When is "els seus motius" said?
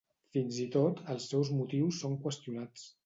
1.15-2.01